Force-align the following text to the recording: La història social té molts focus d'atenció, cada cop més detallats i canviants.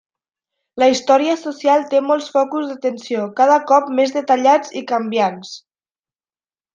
La 0.83 0.87
història 0.91 1.33
social 1.41 1.83
té 1.91 1.99
molts 2.07 2.31
focus 2.37 2.71
d'atenció, 2.71 3.25
cada 3.41 3.59
cop 3.73 3.91
més 3.99 4.15
detallats 4.19 4.73
i 4.81 4.87
canviants. 4.93 5.53